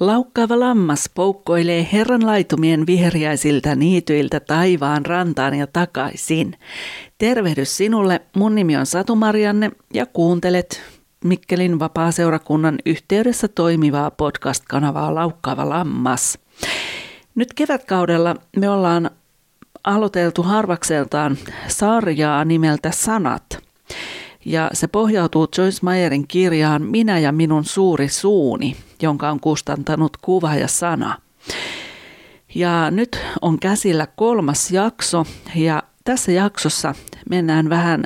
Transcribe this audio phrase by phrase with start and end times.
[0.00, 6.58] Laukkaava lammas poukkoilee Herran laitumien viheriäisiltä niityiltä taivaan rantaan ja takaisin.
[7.18, 10.82] Tervehdys sinulle, mun nimi on Satu Marianne ja kuuntelet
[11.24, 16.38] Mikkelin vapaaseurakunnan yhteydessä toimivaa podcast-kanavaa Laukkaava lammas.
[17.34, 19.10] Nyt kevätkaudella me ollaan
[19.84, 21.36] aloiteltu harvakseltaan
[21.68, 23.44] sarjaa nimeltä Sanat–
[24.44, 30.54] ja se pohjautuu Joyce Meyerin kirjaan Minä ja minun suuri suuni, jonka on kustantanut kuva
[30.54, 31.18] ja sana.
[32.54, 36.94] Ja nyt on käsillä kolmas jakso ja tässä jaksossa
[37.30, 38.04] mennään vähän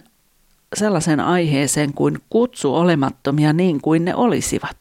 [0.75, 4.77] sellaisen aiheeseen kuin kutsu olemattomia niin kuin ne olisivat.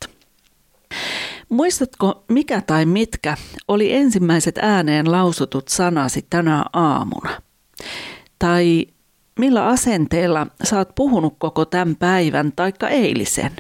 [1.50, 7.42] Muistatko, mikä tai mitkä oli ensimmäiset ääneen lausutut sanasi tänä aamuna?
[8.40, 8.88] Tai
[9.40, 13.52] millä asenteella oot puhunut koko tämän päivän taikka eilisen?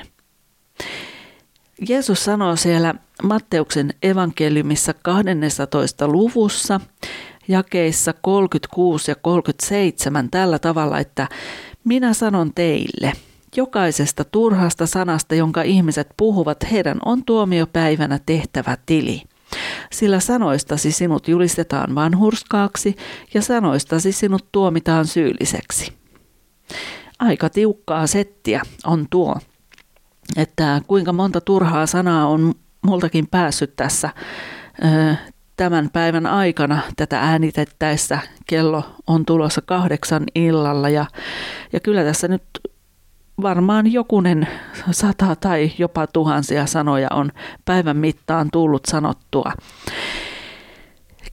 [1.90, 6.08] Jeesus sanoo siellä Matteuksen evankeliumissa 12.
[6.08, 6.80] luvussa
[7.48, 11.28] jakeissa 36 ja 37 tällä tavalla, että
[11.84, 13.14] minä sanon teille,
[13.56, 19.22] jokaisesta turhasta sanasta, jonka ihmiset puhuvat, heidän on tuomiopäivänä tehtävä tili.
[19.92, 22.96] Sillä sanoistasi sinut julistetaan vanhurskaaksi
[23.34, 25.94] ja sanoistasi sinut tuomitaan syylliseksi.
[27.20, 29.36] Aika tiukkaa settiä on tuo,
[30.38, 32.53] että kuinka monta turhaa sanaa on
[32.86, 34.09] multakin päässyt tässä
[35.58, 38.20] tämän päivän aikana tätä äänitettäessä.
[38.48, 41.06] Kello on tulossa kahdeksan illalla ja,
[41.73, 42.44] ja kyllä tässä nyt
[43.42, 44.48] varmaan jokunen
[44.92, 47.31] sata tai jopa tuhansia sanoja on
[47.66, 49.52] päivän mittaan tullut sanottua.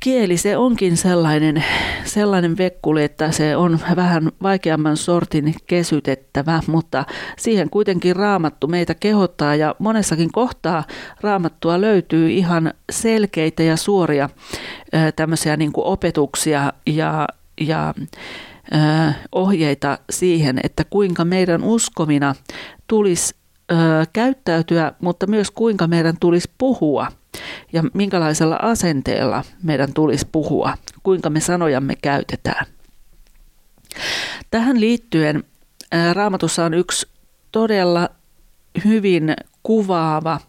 [0.01, 1.65] Kieli se onkin sellainen,
[2.05, 7.05] sellainen vekkuli, että se on vähän vaikeamman sortin kesytettävä, mutta
[7.39, 10.85] siihen kuitenkin raamattu meitä kehottaa ja monessakin kohtaa
[11.21, 14.29] raamattua löytyy ihan selkeitä ja suoria
[15.17, 17.29] tämmöisiä niin kuin opetuksia ja,
[17.61, 17.95] ja
[19.33, 22.35] ohjeita siihen, että kuinka meidän uskomina
[22.87, 23.35] tulisi
[24.13, 27.07] käyttäytyä, mutta myös kuinka meidän tulisi puhua
[27.73, 32.67] ja minkälaisella asenteella meidän tulisi puhua, kuinka me sanojamme käytetään.
[34.51, 35.45] Tähän liittyen
[36.13, 37.09] raamatussa on yksi
[37.53, 38.09] todella
[38.85, 40.41] hyvin kuvaava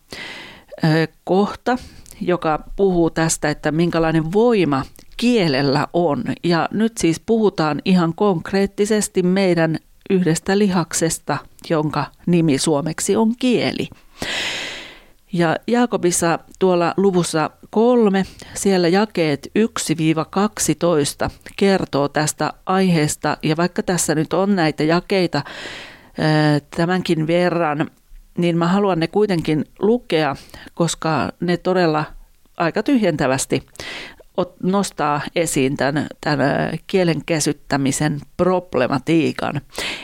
[1.24, 1.78] kohta,
[2.22, 4.86] joka puhuu tästä, että minkälainen voima
[5.18, 6.24] kielellä on.
[6.44, 9.78] Ja nyt siis puhutaan ihan konkreettisesti meidän
[10.09, 11.38] yhdestä lihaksesta,
[11.69, 13.90] jonka nimi suomeksi on kieli.
[15.34, 19.52] Ja Jaakobissa tuolla luvussa kolme, siellä jakeet
[21.28, 23.38] 1-12 kertoo tästä aiheesta.
[23.44, 25.42] Ja vaikka tässä nyt on näitä jakeita
[26.75, 27.92] tämänkin verran,
[28.38, 30.36] niin mä haluan ne kuitenkin lukea,
[30.74, 32.06] koska ne todella
[32.58, 33.66] aika tyhjentävästi
[34.63, 39.62] nostaa esiin tämän, tämän kielen käsyttämisen problematiikan.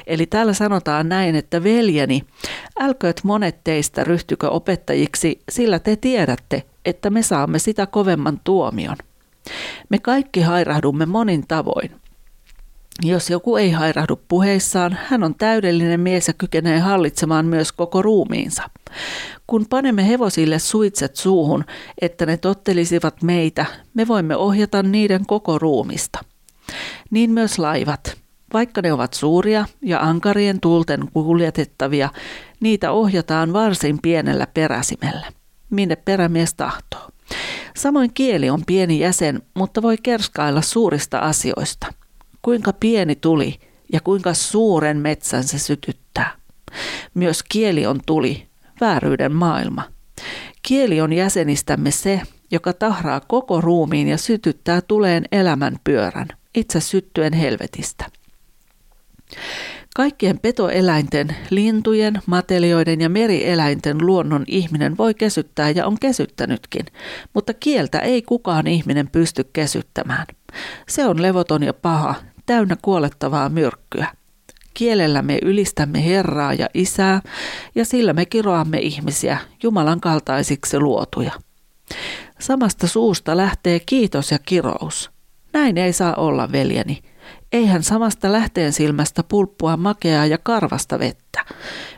[0.07, 2.23] Eli täällä sanotaan näin, että veljeni,
[2.79, 8.95] älkööt monet teistä ryhtykö opettajiksi, sillä te tiedätte, että me saamme sitä kovemman tuomion.
[9.89, 11.91] Me kaikki hairahdumme monin tavoin.
[13.03, 18.63] Jos joku ei hairahdu puheissaan, hän on täydellinen mies ja kykenee hallitsemaan myös koko ruumiinsa.
[19.47, 21.65] Kun panemme hevosille suitset suuhun,
[22.01, 26.19] että ne tottelisivat meitä, me voimme ohjata niiden koko ruumista.
[27.09, 28.17] Niin myös laivat.
[28.53, 32.09] Vaikka ne ovat suuria ja ankarien tulten kuljetettavia,
[32.59, 35.31] niitä ohjataan varsin pienellä peräsimellä,
[35.69, 37.09] minne perämies tahtoo.
[37.75, 41.87] Samoin kieli on pieni jäsen, mutta voi kerskailla suurista asioista.
[42.41, 43.59] Kuinka pieni tuli
[43.93, 46.31] ja kuinka suuren metsän se sytyttää.
[47.13, 48.47] Myös kieli on tuli,
[48.81, 49.83] vääryyden maailma.
[50.61, 52.21] Kieli on jäsenistämme se,
[52.51, 58.05] joka tahraa koko ruumiin ja sytyttää tuleen elämän pyörän, itse syttyen helvetistä.
[59.95, 66.85] Kaikkien petoeläinten, lintujen, matelioiden ja merieläinten luonnon ihminen voi kesyttää ja on kesyttänytkin,
[67.33, 70.25] mutta kieltä ei kukaan ihminen pysty kesyttämään.
[70.89, 72.15] Se on levoton ja paha,
[72.47, 74.07] täynnä kuolettavaa myrkkyä.
[74.73, 77.21] Kielellä me ylistämme Herraa ja Isää,
[77.75, 81.31] ja sillä me kiroamme ihmisiä, Jumalan kaltaisiksi luotuja.
[82.39, 85.11] Samasta suusta lähtee kiitos ja kirous.
[85.53, 87.01] Näin ei saa olla, veljeni.
[87.51, 91.45] Eihän samasta lähteen silmästä pulppua makeaa ja karvasta vettä.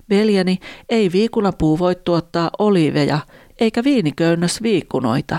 [0.09, 0.59] Veljeni,
[0.89, 3.19] ei viikunapuu voi tuottaa oliiveja,
[3.59, 5.37] eikä viiniköynnös viikunoita,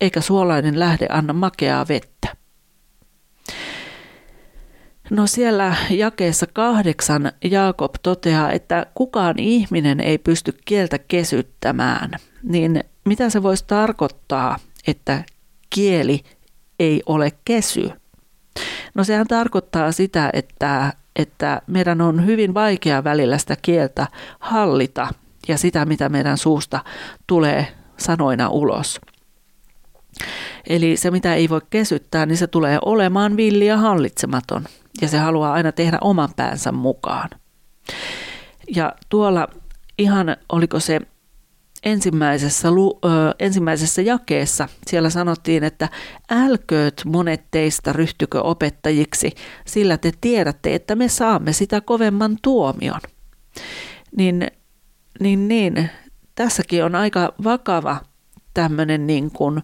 [0.00, 2.37] eikä suolainen lähde anna makeaa vettä.
[5.10, 12.10] No siellä jakeessa kahdeksan Jaakob toteaa, että kukaan ihminen ei pysty kieltä kesyttämään.
[12.42, 15.24] Niin mitä se voisi tarkoittaa, että
[15.70, 16.22] kieli
[16.78, 17.90] ei ole kesy?
[18.94, 24.06] No sehän tarkoittaa sitä, että, että meidän on hyvin vaikea välillä sitä kieltä
[24.38, 25.08] hallita
[25.48, 26.84] ja sitä, mitä meidän suusta
[27.26, 27.66] tulee
[27.96, 29.00] sanoina ulos.
[30.68, 34.64] Eli se, mitä ei voi kesyttää, niin se tulee olemaan villi ja hallitsematon.
[35.02, 37.30] Ja se haluaa aina tehdä oman päänsä mukaan.
[38.76, 39.48] Ja tuolla
[39.98, 41.00] ihan, oliko se
[41.84, 45.88] ensimmäisessä, lu, ö, ensimmäisessä jakeessa, siellä sanottiin, että
[46.30, 49.32] älkööt monet teistä ryhtykö opettajiksi,
[49.66, 53.00] sillä te tiedätte, että me saamme sitä kovemman tuomion.
[54.16, 54.46] Niin,
[55.20, 55.90] niin, niin
[56.34, 58.00] tässäkin on aika vakava
[58.54, 59.62] tämmöinen niin kuin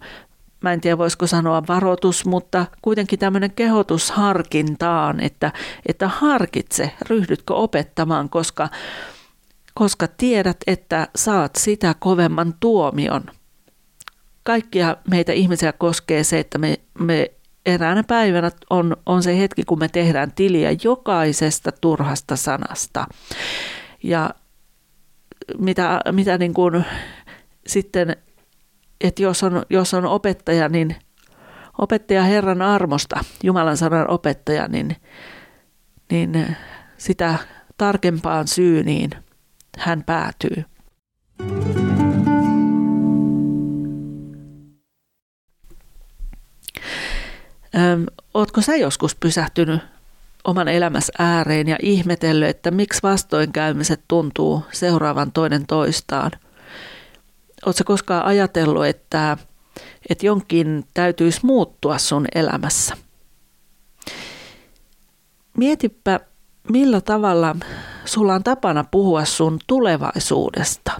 [0.64, 5.52] mä en tiedä voisiko sanoa varoitus, mutta kuitenkin tämmöinen kehotus harkintaan, että,
[5.86, 8.68] että harkitse, ryhdytkö opettamaan, koska,
[9.74, 13.24] koska tiedät, että saat sitä kovemman tuomion.
[14.42, 17.30] Kaikkia meitä ihmisiä koskee se, että me, me
[17.66, 23.06] eräänä päivänä on, on se hetki, kun me tehdään tiliä jokaisesta turhasta sanasta.
[24.02, 24.30] Ja
[25.58, 26.84] mitä, mitä niin kuin
[27.66, 28.16] sitten
[29.00, 30.96] että jos on, jos on opettaja, niin
[31.78, 34.96] opettaja Herran armosta, Jumalan sanan opettaja, niin,
[36.10, 36.56] niin
[36.98, 37.38] sitä
[37.76, 39.10] tarkempaan syyniin
[39.78, 40.64] hän päätyy.
[47.76, 49.80] Öm, ootko sä joskus pysähtynyt
[50.44, 56.30] oman elämässä ääreen ja ihmetellyt, että miksi vastoinkäymiset tuntuu seuraavan toinen toistaan–
[57.66, 59.36] Oletko koskaan ajatellut, että,
[60.08, 62.96] että jonkin täytyisi muuttua sun elämässä?
[65.56, 66.20] Mietipä,
[66.70, 67.56] millä tavalla
[68.04, 70.92] sulla on tapana puhua sun tulevaisuudesta.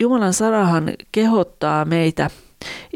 [0.00, 2.30] Jumalan sanahan kehottaa meitä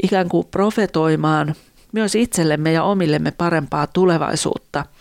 [0.03, 1.55] ikään kuin profetoimaan
[1.93, 4.85] myös itsellemme ja omillemme parempaa tulevaisuutta–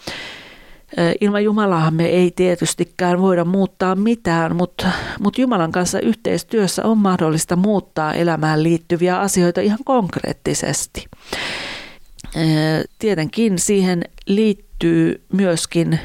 [1.22, 4.88] Ilman Jumalaahan me ei tietystikään voida muuttaa mitään, mutta,
[5.20, 11.06] mutta Jumalan kanssa yhteistyössä on mahdollista muuttaa elämään liittyviä asioita ihan konkreettisesti.
[13.00, 16.00] Tietenkin siihen liittyy myöskin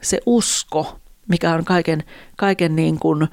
[0.00, 0.98] se usko,
[1.28, 2.04] mikä on kaiken,
[2.36, 3.28] kaiken niin kuin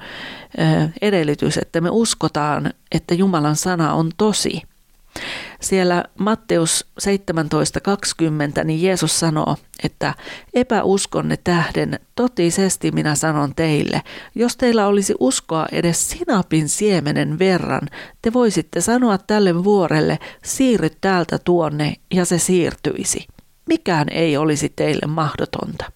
[1.00, 4.62] edellytys, että me uskotaan, että Jumalan sana on tosi–
[5.64, 10.14] siellä Matteus 17.20 niin Jeesus sanoo, että
[10.54, 14.02] epäuskonne tähden totisesti minä sanon teille,
[14.34, 17.88] jos teillä olisi uskoa edes sinapin siemenen verran,
[18.22, 23.26] te voisitte sanoa tälle vuorelle, siirry täältä tuonne ja se siirtyisi.
[23.66, 25.92] Mikään ei olisi teille mahdotonta.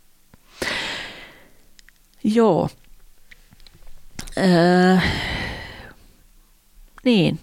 [2.25, 2.69] Joo.
[4.39, 5.05] Äh,
[7.05, 7.41] niin,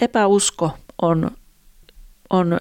[0.00, 0.72] epäusko
[1.02, 1.30] on,
[2.30, 2.58] on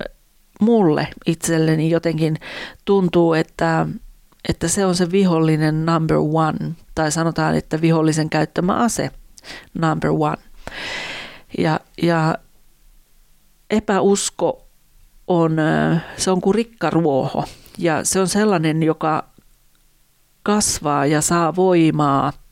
[0.62, 2.38] mulle itselleni jotenkin
[2.86, 3.88] tuntuu, että,
[4.50, 9.12] että se on se vihollinen number one, tai sanotaan, että vihollisen käyttämä ase
[9.74, 10.38] number one.
[11.58, 12.38] Ja, ja
[13.70, 14.67] epäusko
[15.27, 15.58] on,
[16.17, 17.44] se on kuin rikkaruoho,
[17.77, 19.24] ja se on sellainen, joka
[20.44, 22.34] kasvaa ja saa voimaa–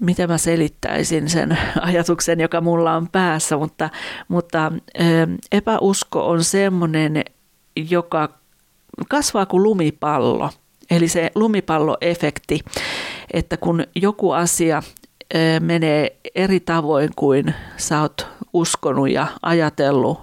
[0.00, 3.90] miten mä selittäisin sen ajatuksen, joka mulla on päässä, mutta,
[4.28, 4.72] mutta
[5.52, 7.24] epäusko on semmoinen,
[7.90, 8.28] joka
[9.08, 10.50] kasvaa kuin lumipallo.
[10.90, 12.60] Eli se lumipalloefekti,
[13.32, 14.82] että kun joku asia
[15.60, 20.20] menee eri tavoin kuin sä oot uskonut ja ajatellut,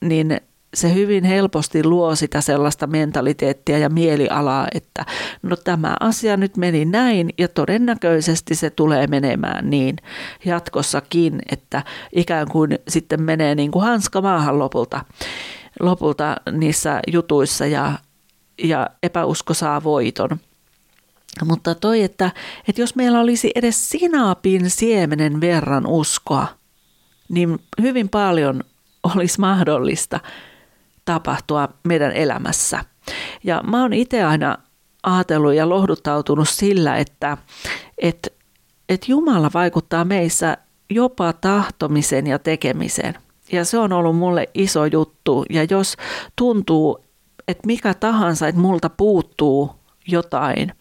[0.00, 0.40] niin
[0.74, 5.06] se hyvin helposti luo sitä sellaista mentaliteettia ja mielialaa, että
[5.42, 9.96] no tämä asia nyt meni näin ja todennäköisesti se tulee menemään niin
[10.44, 11.82] jatkossakin, että
[12.16, 15.04] ikään kuin sitten menee niin kuin hanska maahan lopulta,
[15.80, 17.92] lopulta niissä jutuissa ja,
[18.62, 20.30] ja epäusko saa voiton.
[21.44, 22.30] Mutta toi, että,
[22.68, 26.46] että jos meillä olisi edes sinapin siemenen verran uskoa,
[27.28, 28.64] niin hyvin paljon
[29.02, 30.20] olisi mahdollista–
[31.04, 32.84] tapahtua meidän elämässä.
[33.44, 34.58] Ja mä oon itse aina
[35.02, 37.36] ajatellut ja lohduttautunut sillä, että,
[37.98, 38.30] että,
[38.88, 40.56] että Jumala vaikuttaa meissä
[40.90, 43.14] jopa tahtomisen ja tekemisen.
[43.52, 45.44] Ja se on ollut mulle iso juttu.
[45.50, 45.96] Ja jos
[46.36, 47.04] tuntuu,
[47.48, 49.70] että mikä tahansa, että multa puuttuu
[50.06, 50.72] jotain,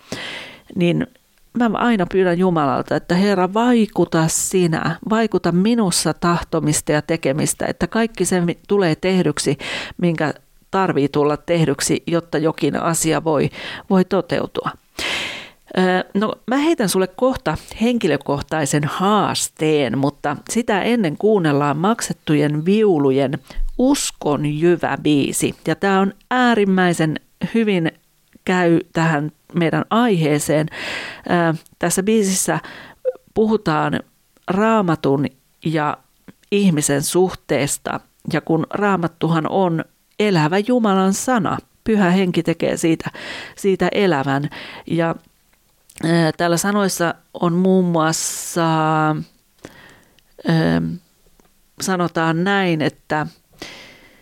[0.76, 1.08] niin
[1.58, 8.26] mä aina pyydän Jumalalta, että Herra, vaikuta sinä, vaikuta minussa tahtomista ja tekemistä, että kaikki
[8.26, 9.58] se tulee tehdyksi,
[9.98, 10.34] minkä
[10.72, 13.50] tarvii tulla tehdyksi, jotta jokin asia voi,
[13.90, 14.72] voi toteutua.
[16.14, 23.40] No mä heitän sulle kohta henkilökohtaisen haasteen, mutta sitä ennen kuunnellaan maksettujen viulujen
[23.78, 25.56] Uskon jyvä biisi.
[25.68, 27.20] Ja tämä on äärimmäisen
[27.54, 27.92] hyvin
[28.46, 30.68] käy tähän meidän aiheeseen.
[31.80, 32.60] Tässä biisissä
[33.34, 34.00] puhutaan
[34.48, 35.26] raamatun
[35.66, 35.98] ja
[36.52, 38.00] ihmisen suhteesta.
[38.34, 39.86] Ja kun raamattuhan on
[40.20, 43.12] elävä Jumalan sana, pyhä henki tekee siitä,
[43.56, 44.50] siitä elävän.
[44.88, 45.16] Ja
[46.38, 48.66] Täällä sanoissa on muun muassa,
[51.82, 53.28] sanotaan näin, että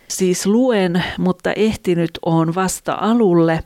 [0.08, 3.64] siis luen, mutta ehtinyt on vasta alulle,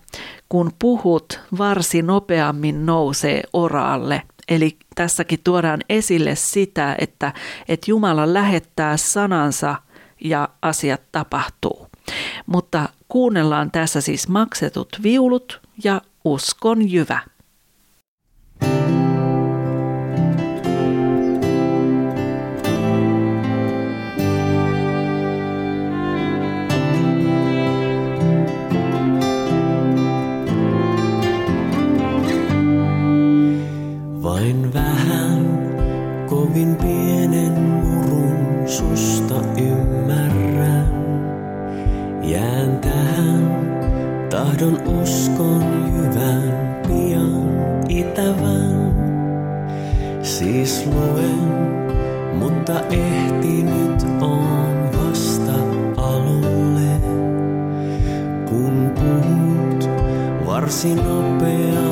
[0.52, 4.22] kun puhut varsin nopeammin nousee oraalle.
[4.48, 7.32] Eli tässäkin tuodaan esille sitä, että,
[7.68, 9.74] että Jumala lähettää sanansa
[10.24, 11.86] ja asiat tapahtuu.
[12.46, 17.20] Mutta kuunnellaan tässä siis maksetut viulut ja uskon jyvä.
[36.62, 40.86] Kovin pienen murun susta ymmärrän.
[42.22, 43.50] Jään tähän,
[44.30, 45.64] tahdon uskon
[45.94, 46.42] jyvän
[46.88, 47.50] pian
[47.88, 48.94] itävän.
[50.22, 51.52] Siis luen,
[52.38, 55.54] mutta ehtinyt on vasta
[55.96, 57.00] alulle.
[58.48, 59.90] Kun puhut
[60.46, 61.91] varsin nopeammin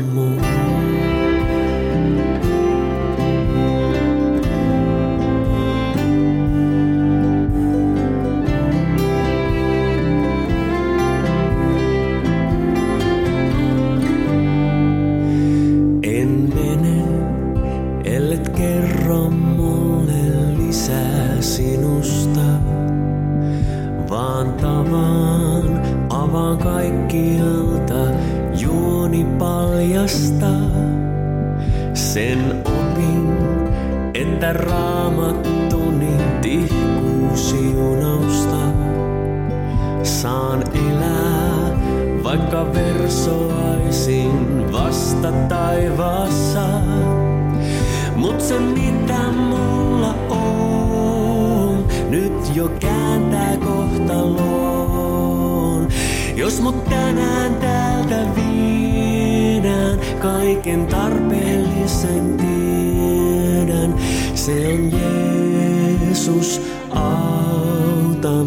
[18.31, 22.41] kielet kerro mulle lisää sinusta,
[24.09, 28.07] vaan tavan avaan kaikkialta
[28.59, 30.51] juoni paljasta.
[31.93, 33.37] Sen opin,
[34.13, 38.57] että raamattuni tihkuu siunausta.
[40.03, 41.79] Saan elää,
[42.23, 46.61] vaikka versoaisin vasta taivaassa
[48.59, 55.11] mitä mulla on, nyt jo kääntää kohtaloon.
[56.35, 63.95] Jos mut tänään täältä viedään, kaiken tarpeellisen tiedän.
[64.35, 68.43] Se on Jeesus, auta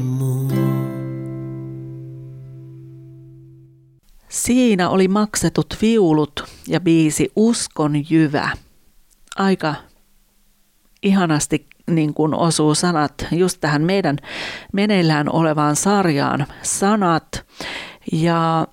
[0.00, 0.52] mua.
[4.28, 8.50] Siinä oli maksetut viulut ja biisi Uskon jyvä.
[9.36, 9.74] Aika
[11.02, 14.16] ihanasti niin kuin osuu sanat just tähän meidän
[14.72, 17.46] meneillään olevaan sarjaan sanat.
[18.12, 18.66] Ja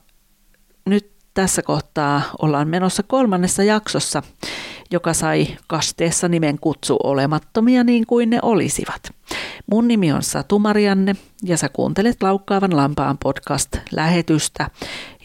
[0.86, 4.24] nyt tässä kohtaa ollaan menossa kolmannessa jaksossa.
[4.92, 9.13] Joka sai kasteessa nimen kutsu olemattomia niin kuin ne olisivat.
[9.72, 14.70] Mun nimi on Satu Marianne ja sä kuuntelet Laukkaavan lampaan podcast-lähetystä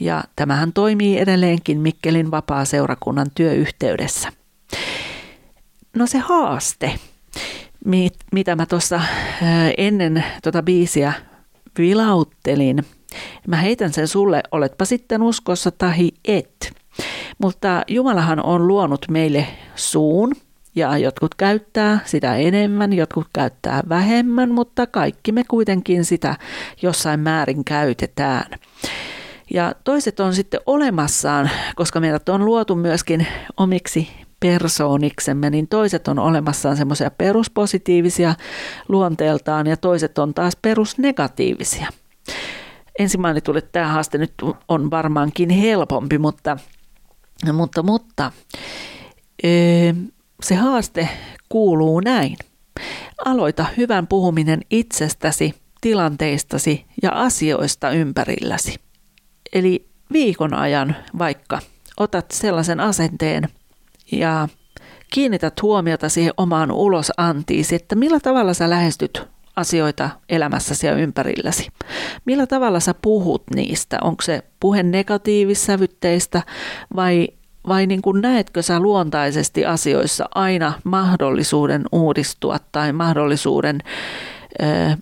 [0.00, 4.32] ja tämähän toimii edelleenkin Mikkelin vapaa-seurakunnan työyhteydessä.
[5.96, 6.94] No se haaste,
[8.32, 9.00] mitä mä tuossa
[9.78, 11.12] ennen tuota biisiä
[11.78, 12.84] vilauttelin,
[13.46, 16.79] mä heitän sen sulle, oletpa sitten uskossa tahi et.
[17.38, 20.32] Mutta Jumalahan on luonut meille suun,
[20.74, 26.36] ja jotkut käyttää sitä enemmän, jotkut käyttää vähemmän, mutta kaikki me kuitenkin sitä
[26.82, 28.50] jossain määrin käytetään.
[29.54, 33.26] Ja toiset on sitten olemassaan, koska meidät on luotu myöskin
[33.56, 34.08] omiksi
[34.40, 38.34] persooniksemme, niin toiset on olemassaan semmoisia peruspositiivisia
[38.88, 41.88] luonteeltaan ja toiset on taas perusnegatiivisia.
[42.98, 44.32] Ensimmäinen tuli, tämä haaste nyt
[44.68, 46.56] on varmaankin helpompi, mutta,
[47.52, 48.32] mutta, mutta
[50.42, 51.08] se haaste
[51.48, 52.36] kuuluu näin.
[53.24, 58.74] Aloita hyvän puhuminen itsestäsi, tilanteistasi ja asioista ympärilläsi.
[59.52, 61.58] Eli viikon ajan vaikka
[61.96, 63.48] otat sellaisen asenteen
[64.12, 64.48] ja
[65.12, 69.22] kiinnität huomiota siihen omaan ulosantiisi, että millä tavalla sä lähestyt
[69.56, 71.68] asioita elämässäsi ja ympärilläsi.
[72.24, 73.98] Millä tavalla sä puhut niistä?
[74.02, 76.42] Onko se puhe negatiivissävytteistä
[76.96, 77.28] vai
[77.68, 83.78] vai niin kuin näetkö sä luontaisesti asioissa aina mahdollisuuden uudistua tai mahdollisuuden,
[84.62, 84.98] äh,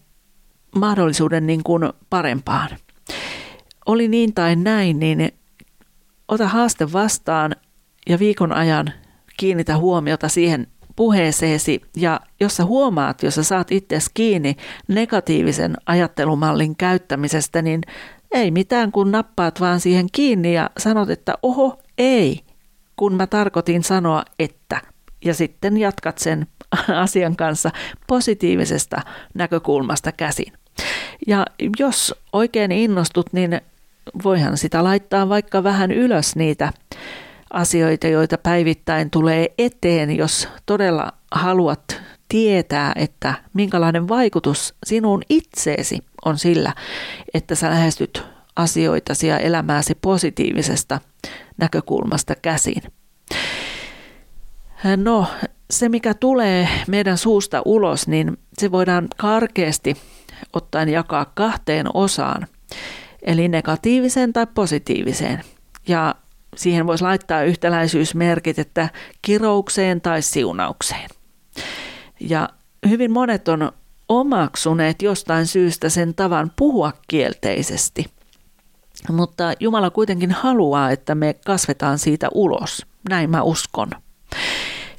[0.76, 2.68] mahdollisuuden niin kuin parempaan?
[3.86, 5.32] Oli niin tai näin, niin
[6.28, 7.56] ota haaste vastaan
[8.08, 8.92] ja viikon ajan
[9.36, 10.66] kiinnitä huomiota siihen
[10.98, 14.56] puheeseesi ja jos sä huomaat, jos sä saat itseäsi kiinni
[14.88, 17.80] negatiivisen ajattelumallin käyttämisestä, niin
[18.30, 22.40] ei mitään, kun nappaat vaan siihen kiinni ja sanot, että oho, ei,
[22.96, 24.80] kun mä tarkoitin sanoa että.
[25.24, 26.46] Ja sitten jatkat sen
[27.04, 27.70] asian kanssa
[28.06, 29.00] positiivisesta
[29.34, 30.52] näkökulmasta käsin.
[31.26, 31.46] Ja
[31.78, 33.61] jos oikein innostut, niin
[34.24, 36.72] voihan sitä laittaa vaikka vähän ylös niitä
[37.52, 46.38] asioita, joita päivittäin tulee eteen, jos todella haluat tietää, että minkälainen vaikutus sinun itseesi on
[46.38, 46.74] sillä,
[47.34, 48.24] että sä lähestyt
[48.56, 51.00] asioitasi ja elämääsi positiivisesta
[51.56, 52.82] näkökulmasta käsin.
[54.96, 55.26] No,
[55.70, 59.96] se mikä tulee meidän suusta ulos, niin se voidaan karkeasti
[60.52, 62.46] ottaen jakaa kahteen osaan,
[63.22, 65.44] eli negatiiviseen tai positiiviseen.
[65.88, 66.14] Ja
[66.59, 68.88] siihen voisi laittaa yhtäläisyysmerkit, että
[69.23, 71.11] kiroukseen tai siunaukseen.
[72.21, 72.49] Ja
[72.88, 73.73] hyvin monet on
[74.09, 78.05] omaksuneet jostain syystä sen tavan puhua kielteisesti–
[79.12, 82.87] mutta Jumala kuitenkin haluaa, että me kasvetaan siitä ulos.
[83.09, 83.90] Näin mä uskon.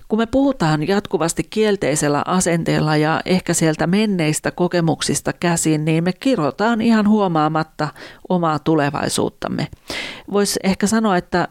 [0.10, 6.82] Kun me puhutaan jatkuvasti kielteisellä asenteella ja ehkä sieltä menneistä kokemuksista käsin, niin me kirjoitaan
[6.82, 7.88] ihan huomaamatta
[8.30, 9.68] omaa tulevaisuuttamme.
[10.32, 11.48] Voisi ehkä sanoa, että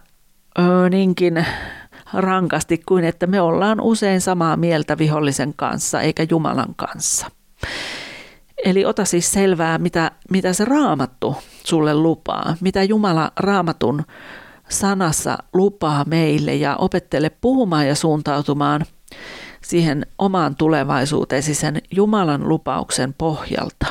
[0.59, 1.47] ö, niinkin
[2.14, 7.27] rankasti kuin että me ollaan usein samaa mieltä vihollisen kanssa eikä Jumalan kanssa.
[8.64, 14.03] Eli ota siis selvää, mitä, mitä se raamattu sulle lupaa, mitä Jumala raamatun
[14.68, 18.87] sanassa lupaa meille ja opettele puhumaan ja suuntautumaan
[19.62, 23.87] siihen omaan tulevaisuuteesi sen Jumalan lupauksen pohjalta.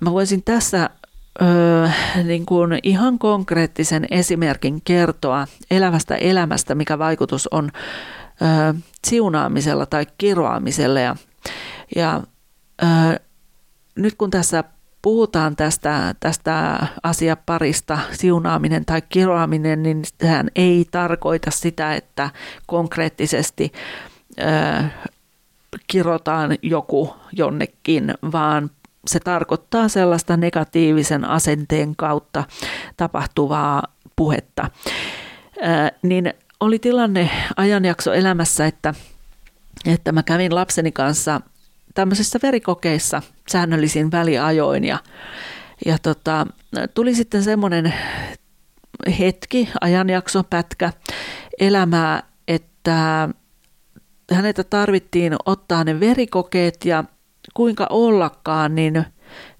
[0.00, 0.90] Mä voisin tässä
[1.42, 1.88] öö,
[2.24, 7.70] niin kuin ihan konkreettisen esimerkin kertoa elävästä elämästä, mikä vaikutus on
[8.42, 8.74] ö,
[9.06, 11.00] siunaamisella tai kiroamisella.
[11.00, 11.16] Ja,
[11.96, 12.22] ja
[12.82, 13.20] ö,
[13.96, 14.64] nyt kun tässä
[15.08, 22.30] puhutaan tästä, tästä asiaparista, siunaaminen tai kiroaminen, niin sehän ei tarkoita sitä, että
[22.66, 23.72] konkreettisesti
[24.40, 24.84] ö,
[25.86, 28.70] kirotaan joku jonnekin, vaan
[29.06, 32.44] se tarkoittaa sellaista negatiivisen asenteen kautta
[32.96, 33.82] tapahtuvaa
[34.16, 34.70] puhetta.
[35.56, 38.94] Ö, niin oli tilanne ajanjakso elämässä, että,
[39.86, 41.40] että mä kävin lapseni kanssa
[41.98, 44.98] tämmöisissä verikokeissa säännöllisin väliajoin ja,
[45.86, 46.46] ja tota,
[46.94, 47.94] tuli sitten semmoinen
[49.18, 50.92] hetki, ajanjakso, pätkä
[51.60, 53.28] elämää, että
[54.32, 57.04] häneltä tarvittiin ottaa ne verikokeet ja
[57.54, 59.04] kuinka ollakaan, niin–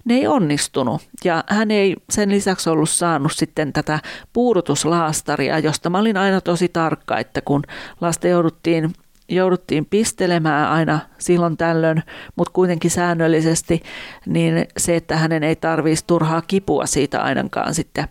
[0.05, 1.01] ne ei onnistunut.
[1.23, 3.99] Ja hän ei sen lisäksi ollut saanut sitten tätä
[4.33, 7.63] puudutuslaastaria, josta mä olin aina tosi tarkka, että kun
[8.01, 8.93] lasta jouduttiin
[9.29, 12.03] jouduttiin pistelemään aina silloin tällöin,
[12.35, 13.83] mutta kuitenkin säännöllisesti,
[14.25, 18.07] niin se, että hänen ei tarvitsisi turhaa kipua siitä ainakaan sitten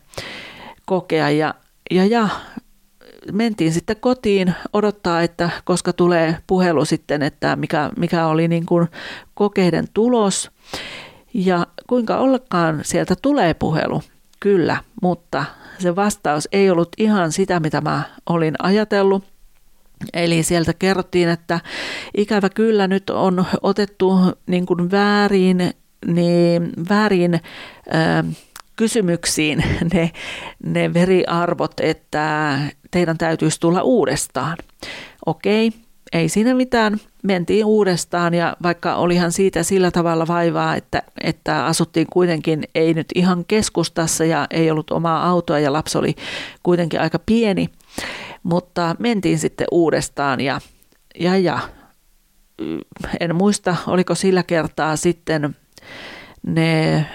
[0.86, 1.54] kokea ja,
[1.90, 2.28] ja, ja
[3.32, 8.88] mentiin sitten kotiin odottaa, että koska tulee puhelu sitten, että mikä, mikä oli niin kuin
[9.34, 10.50] kokeiden tulos.
[11.34, 14.02] Ja kuinka ollakaan sieltä tulee puhelu,
[14.40, 15.44] kyllä, mutta
[15.78, 19.24] se vastaus ei ollut ihan sitä, mitä mä olin ajatellut.
[20.14, 21.60] Eli sieltä kerrottiin, että
[22.16, 24.12] ikävä kyllä nyt on otettu
[24.46, 25.70] niin kuin väärin,
[26.06, 28.34] niin väärin äh,
[28.76, 30.10] kysymyksiin ne,
[30.64, 32.58] ne veriarvot, että
[32.90, 34.56] teidän täytyisi tulla uudestaan.
[35.26, 35.72] Okei,
[36.12, 37.00] ei siinä mitään.
[37.22, 43.06] Mentiin uudestaan ja vaikka olihan siitä sillä tavalla vaivaa, että, että asuttiin kuitenkin ei nyt
[43.14, 46.14] ihan keskustassa ja ei ollut omaa autoa ja lapsi oli
[46.62, 47.68] kuitenkin aika pieni,
[48.48, 50.60] mutta mentiin sitten uudestaan ja,
[51.20, 51.58] ja, ja.
[53.20, 55.56] En muista, oliko sillä kertaa sitten
[56.46, 57.06] ne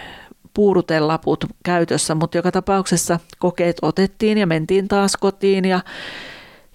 [0.54, 5.80] puurutelaput käytössä, mutta joka tapauksessa kokeet otettiin ja mentiin taas kotiin ja,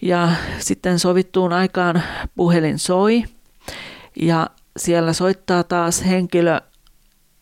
[0.02, 2.02] ja sitten sovittuun aikaan
[2.36, 3.24] puhelin soi.
[4.16, 6.60] Ja siellä soittaa taas henkilö,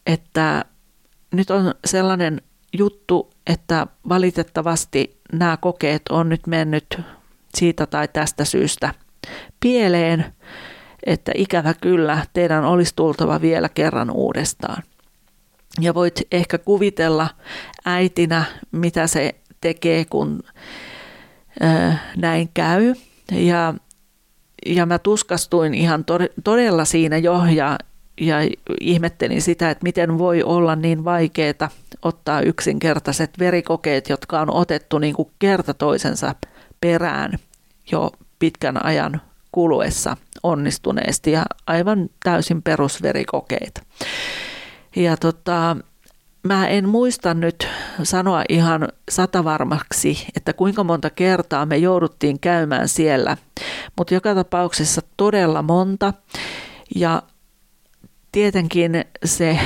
[0.06, 0.64] että
[1.32, 2.42] nyt on sellainen
[2.78, 7.00] juttu, että valitettavasti nämä kokeet on nyt mennyt
[7.54, 8.94] siitä tai tästä syystä
[9.60, 10.24] pieleen,
[11.06, 14.82] että ikävä kyllä teidän olisi tultava vielä kerran uudestaan.
[15.80, 17.28] Ja voit ehkä kuvitella
[17.84, 20.42] äitinä, mitä se tekee, kun
[22.16, 22.94] näin käy.
[23.32, 23.74] Ja,
[24.66, 26.04] ja mä tuskastuin ihan
[26.44, 27.78] todella siinä jo ja,
[28.20, 28.36] ja
[28.80, 31.68] ihmettelin sitä, että miten voi olla niin vaikeaa
[32.02, 36.34] ottaa yksinkertaiset verikokeet, jotka on otettu niin kuin kerta toisensa
[36.80, 37.38] perään
[37.92, 39.20] jo pitkän ajan
[39.52, 43.82] kuluessa onnistuneesti ja aivan täysin perusverikokeita.
[44.96, 45.76] Ja tota,
[46.42, 47.68] mä en muista nyt
[48.02, 53.36] sanoa ihan satavarmaksi, että kuinka monta kertaa me jouduttiin käymään siellä,
[53.96, 56.12] mutta joka tapauksessa todella monta.
[56.94, 57.22] Ja
[58.36, 59.58] tietenkin se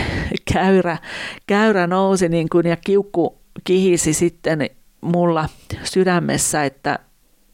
[0.53, 0.99] käyrä,
[1.47, 5.49] käyrä nousi niin kuin ja kiukku kihisi sitten mulla
[5.85, 6.99] sydämessä, että,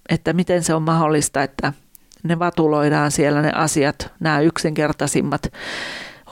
[0.09, 1.73] että miten se on mahdollista, että
[2.23, 5.53] ne vatuloidaan siellä ne asiat, nämä yksinkertaisimmat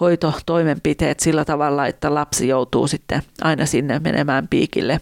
[0.00, 5.00] hoitotoimenpiteet sillä tavalla, että lapsi joutuu sitten aina sinne menemään piikille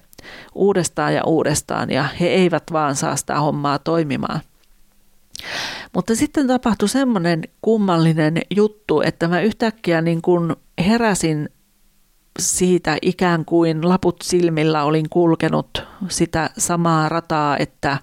[0.54, 4.40] uudestaan ja uudestaan ja he eivät vaan saa sitä hommaa toimimaan.
[5.94, 11.48] Mutta sitten tapahtui semmoinen kummallinen juttu, että mä yhtäkkiä niin kuin heräsin
[12.38, 17.98] siitä ikään kuin laput silmillä olin kulkenut sitä samaa rataa, että,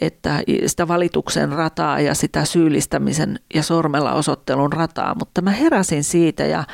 [0.00, 6.44] että sitä valituksen rataa ja sitä syyllistämisen ja sormella osoittelun rataa, mutta mä heräsin siitä
[6.44, 6.64] ja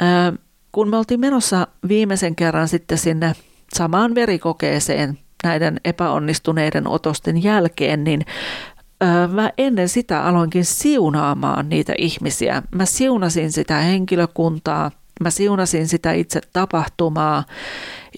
[0.00, 0.32] ää,
[0.72, 3.32] kun me oltiin menossa viimeisen kerran sitten sinne
[3.74, 8.22] samaan verikokeeseen näiden epäonnistuneiden otosten jälkeen, niin
[9.32, 12.62] mä ennen sitä aloinkin siunaamaan niitä ihmisiä.
[12.74, 14.90] Mä siunasin sitä henkilökuntaa,
[15.22, 17.44] mä siunasin sitä itse tapahtumaa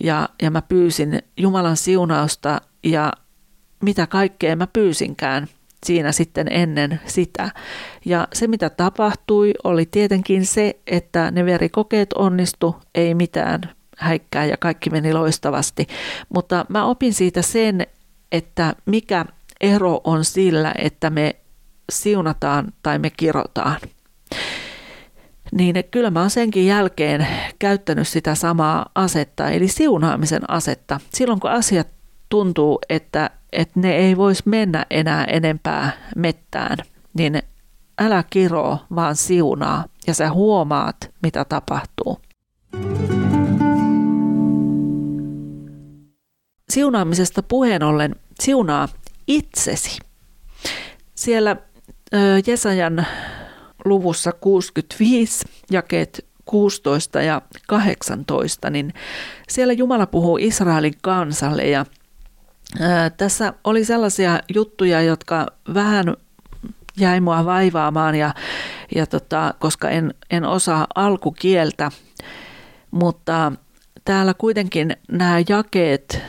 [0.04, 3.12] ja, ja mä pyysin Jumalan siunausta ja
[3.82, 5.46] mitä kaikkea mä pyysinkään
[5.86, 7.50] siinä sitten ennen sitä.
[8.04, 13.60] Ja se mitä tapahtui oli tietenkin se, että ne verikokeet onnistu, ei mitään
[13.98, 15.86] häikkää ja kaikki meni loistavasti.
[16.28, 17.86] Mutta mä opin siitä sen,
[18.32, 19.24] että mikä
[19.60, 21.36] ero on sillä, että me
[21.92, 23.80] siunataan tai me kirotaan.
[25.52, 27.26] Niin kyllä mä oon senkin jälkeen
[27.58, 31.00] käyttänyt sitä samaa asetta, eli siunaamisen asetta.
[31.14, 31.88] Silloin kun asiat
[32.28, 36.78] tuntuu, että, että ne ei voisi mennä enää enempää mettään,
[37.18, 37.42] niin
[37.98, 42.18] älä kiro, vaan siunaa ja sä huomaat, mitä tapahtuu.
[46.74, 48.88] Siunaamisesta puheen ollen siunaa
[49.26, 49.98] itsesi.
[51.14, 51.56] Siellä
[52.46, 53.06] Jesajan
[53.84, 58.92] luvussa 65, jakeet 16 ja 18, niin
[59.48, 61.86] siellä Jumala puhuu Israelin kansalle ja
[63.16, 66.16] tässä oli sellaisia juttuja, jotka vähän
[66.96, 68.34] jäi mua vaivaamaan, ja,
[68.94, 71.90] ja tota, koska en, en osaa alkukieltä,
[72.90, 73.52] mutta
[74.04, 76.22] täällä kuitenkin nämä jakeet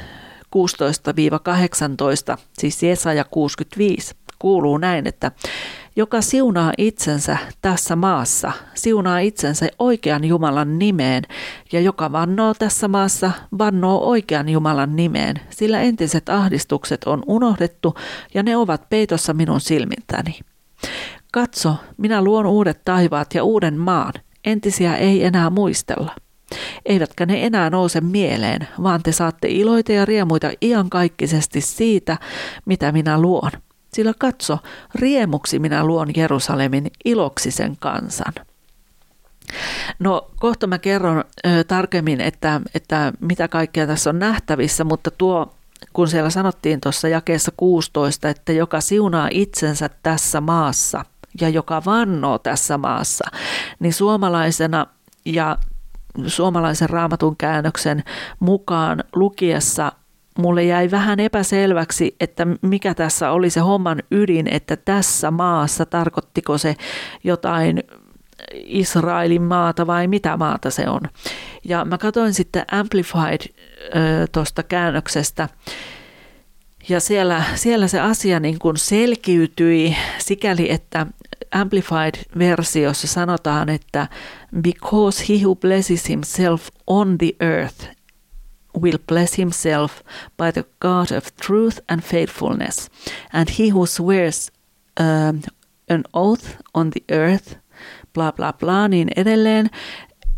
[0.56, 5.32] 16-18, siis Jesaja 65, kuuluu näin, että
[5.96, 11.24] joka siunaa itsensä tässä maassa, siunaa itsensä oikean Jumalan nimeen,
[11.72, 17.96] ja joka vannoo tässä maassa, vannoo oikean Jumalan nimeen, sillä entiset ahdistukset on unohdettu
[18.34, 20.40] ja ne ovat peitossa minun silmiltäni.
[21.32, 24.14] Katso, minä luon uudet taivaat ja uuden maan,
[24.46, 26.25] entisiä ei enää muistella.
[26.86, 32.18] Eivätkä ne enää nouse mieleen, vaan te saatte iloita ja riemuita iankaikkisesti siitä,
[32.66, 33.52] mitä minä luon.
[33.94, 34.58] Sillä katso,
[34.96, 38.34] riemuksi minä luon Jerusalemin iloksi sen kansan.
[40.00, 45.54] No kohta mä kerron ö, tarkemmin, että, että mitä kaikkea tässä on nähtävissä, mutta tuo,
[45.94, 51.06] kun siellä sanottiin tuossa jakeessa 16, että joka siunaa itsensä tässä maassa
[51.42, 53.26] ja joka vannoo tässä maassa,
[53.80, 54.88] niin suomalaisena
[55.26, 55.58] ja
[56.28, 58.04] suomalaisen raamatun käännöksen
[58.40, 59.92] mukaan lukiessa
[60.38, 66.58] mulle jäi vähän epäselväksi, että mikä tässä oli se homman ydin, että tässä maassa tarkoittiko
[66.58, 66.76] se
[67.24, 67.84] jotain
[68.54, 71.02] Israelin maata vai mitä maata se on.
[71.64, 73.42] Ja mä katsoin sitten Amplified
[74.32, 75.50] tuosta käännöksestä,
[76.90, 81.06] ja siellä, siellä se asia niin kuin selkiytyi sikäli, että
[81.56, 84.08] Amplified-versiossa sanotaan, että
[84.62, 87.88] because he who blesses himself on the earth
[88.82, 89.92] will bless himself
[90.38, 92.92] by the God of truth and faithfulness,
[93.34, 94.52] and he who swears
[95.00, 95.40] uh,
[95.90, 97.56] an oath on the earth
[98.14, 99.70] bla bla bla niin edelleen.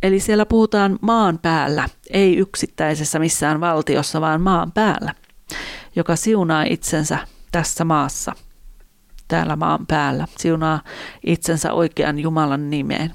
[0.04, 5.16] Eli siellä puhutaan maan päällä, ei yksittäisessä missään valtiossa, vaan maan päällä,
[5.96, 7.20] joka siunaa itsensä
[7.52, 8.36] tässä maassa,
[9.28, 10.80] täällä maan päällä, siunaa
[11.26, 13.14] itsensä oikean Jumalan nimeen.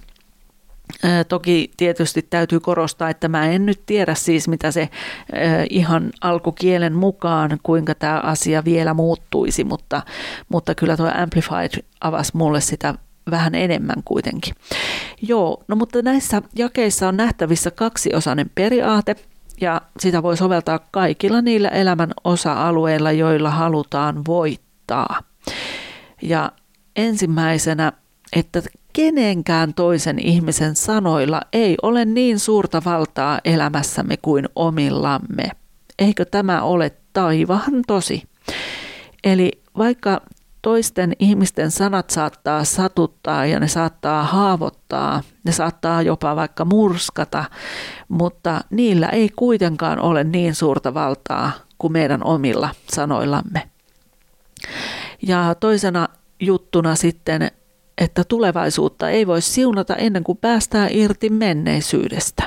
[1.28, 4.88] Toki tietysti täytyy korostaa, että mä en nyt tiedä siis, mitä se
[5.70, 10.02] ihan alkukielen mukaan, kuinka tämä asia vielä muuttuisi, mutta,
[10.48, 12.94] mutta kyllä tuo Amplified avasi mulle sitä
[13.30, 14.54] vähän enemmän kuitenkin.
[15.22, 19.16] Joo, no mutta näissä jakeissa on nähtävissä kaksiosainen periaate,
[19.60, 25.20] ja sitä voi soveltaa kaikilla niillä elämän osa-alueilla, joilla halutaan voittaa.
[26.22, 26.52] Ja
[26.96, 27.92] ensimmäisenä,
[28.32, 35.50] että kenenkään toisen ihmisen sanoilla ei ole niin suurta valtaa elämässämme kuin omillamme.
[35.98, 38.22] Eikö tämä ole taivahan tosi?
[39.24, 40.20] Eli vaikka
[40.62, 47.44] toisten ihmisten sanat saattaa satuttaa ja ne saattaa haavoittaa, ne saattaa jopa vaikka murskata,
[48.08, 53.62] mutta niillä ei kuitenkaan ole niin suurta valtaa kuin meidän omilla sanoillamme.
[55.26, 56.08] Ja toisena
[56.40, 57.50] juttuna sitten,
[57.98, 62.44] että tulevaisuutta ei voi siunata ennen kuin päästään irti menneisyydestä.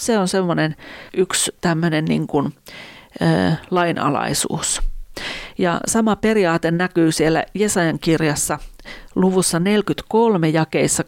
[0.00, 0.76] Se on semmoinen
[1.16, 2.54] yksi tämmöinen niin kuin,
[3.22, 4.82] äh, lainalaisuus.
[5.58, 8.58] Ja sama periaate näkyy siellä Jesajan kirjassa
[9.14, 11.04] luvussa 43 jakeissa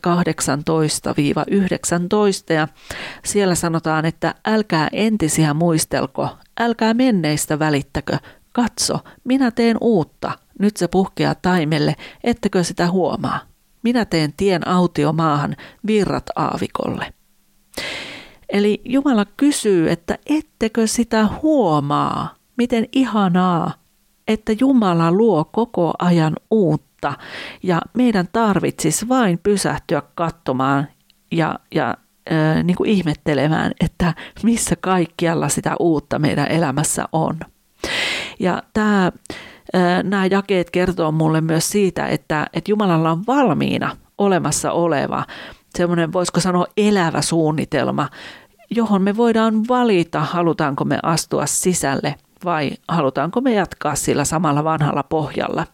[2.50, 2.68] 18-19 ja
[3.24, 6.28] siellä sanotaan, että älkää entisiä muistelko,
[6.60, 8.18] älkää menneistä välittäkö,
[8.52, 13.40] katso, minä teen uutta, nyt se puhkeaa taimelle, ettekö sitä huomaa.
[13.82, 17.12] Minä teen tien autiomaahan, virrat aavikolle.
[18.48, 23.80] Eli Jumala kysyy, että ettekö sitä huomaa, miten ihanaa
[24.32, 27.12] että Jumala luo koko ajan uutta
[27.62, 30.88] ja meidän tarvitsisi vain pysähtyä katsomaan
[31.32, 31.96] ja, ja
[32.32, 37.40] äh, niin kuin ihmettelemään, että missä kaikkialla sitä uutta meidän elämässä on.
[38.40, 39.12] Ja tämä,
[40.02, 45.24] nämä jakeet kertoo mulle myös siitä, että, että Jumalalla on valmiina olemassa oleva
[45.78, 48.08] semmoinen, voisiko sanoa elävä suunnitelma,
[48.70, 55.02] johon me voidaan valita, halutaanko me astua sisälle– vai halutaanko me jatkaa sillä samalla vanhalla
[55.02, 55.66] pohjalla?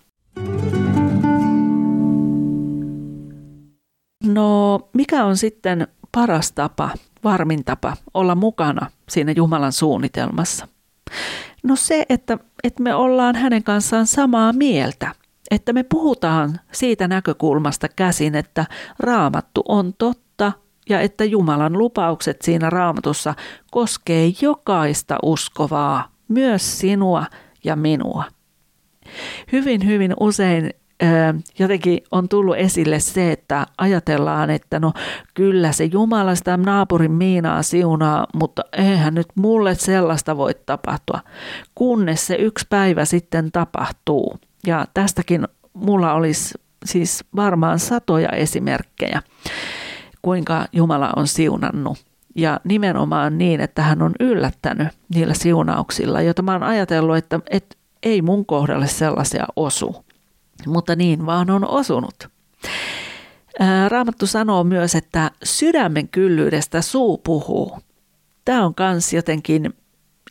[4.25, 6.91] No, mikä on sitten paras tapa,
[7.25, 10.69] varmin tapa olla mukana siinä Jumalan suunnitelmassa?
[11.67, 15.13] No se, että, että me ollaan hänen kanssaan samaa mieltä,
[15.51, 18.67] että me puhutaan siitä näkökulmasta käsin, että
[18.99, 20.53] raamattu on totta
[20.89, 23.35] ja että Jumalan lupaukset siinä raamatussa
[23.71, 27.25] koskee jokaista uskovaa myös sinua
[27.65, 28.25] ja minua.
[29.53, 30.71] Hyvin, hyvin usein
[31.59, 34.93] jotenkin on tullut esille se, että ajatellaan, että no
[35.35, 41.21] kyllä se Jumala sitä naapurin Miinaa siunaa, mutta eihän nyt mulle sellaista voi tapahtua,
[41.75, 44.39] kunnes se yksi päivä sitten tapahtuu.
[44.67, 46.55] Ja tästäkin mulla olisi
[46.85, 49.23] siis varmaan satoja esimerkkejä,
[50.23, 51.99] kuinka Jumala on siunannut
[52.37, 57.77] ja nimenomaan niin, että hän on yllättänyt niillä siunauksilla, joita mä oon ajatellut, että, että
[58.03, 60.06] ei mun kohdalle sellaisia osu.
[60.67, 62.29] Mutta niin vaan on osunut.
[63.89, 67.79] Raamattu sanoo myös, että sydämen kyllyydestä suu puhuu.
[68.45, 69.75] Tämä on kans jotenkin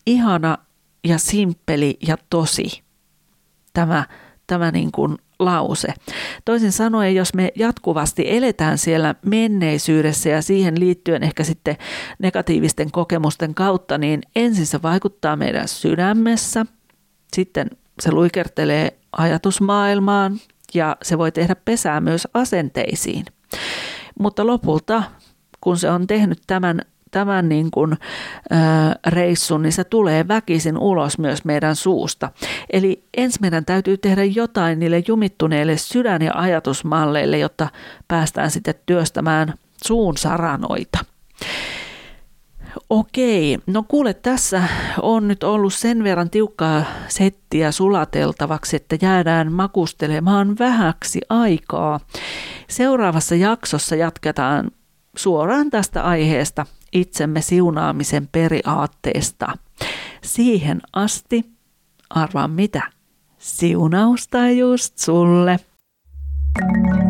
[0.06, 0.58] ihana
[1.04, 2.84] ja simppeli ja tosi.
[3.74, 4.06] Tämä,
[4.48, 5.94] tämä niin kuin lause.
[6.46, 11.78] Toisin sanoen, jos me jatkuvasti eletään siellä menneisyydessä ja siihen liittyen ehkä sitten
[12.20, 16.66] negatiivisten kokemusten kautta, niin ensin se vaikuttaa meidän sydämessä,
[17.34, 17.68] sitten
[18.00, 20.40] se luikertelee ajatusmaailmaan
[20.74, 23.26] ja se voi tehdä pesää myös asenteisiin.
[24.20, 25.04] Mutta lopulta,
[25.62, 27.98] kun se on tehnyt tämän tämän niin kuin, ö,
[29.08, 32.32] reissun, niin se tulee väkisin ulos myös meidän suusta.
[32.70, 37.68] Eli ensin meidän täytyy tehdä jotain niille jumittuneille sydän- ja ajatusmalleille, jotta
[38.08, 39.54] päästään sitten työstämään
[39.86, 41.06] suun saranoita.
[42.90, 44.64] Okei, no kuule tässä
[45.02, 52.00] on nyt ollut sen verran tiukkaa settiä sulateltavaksi, että jäädään makustelemaan vähäksi aikaa.
[52.70, 54.72] Seuraavassa jaksossa jatketaan
[55.16, 59.54] suoraan tästä aiheesta itsemme siunaamisen periaatteesta.
[60.24, 61.46] Siihen asti,
[62.10, 62.82] arvaa mitä,
[63.38, 65.60] siunausta just sulle.
[66.58, 67.05] thank you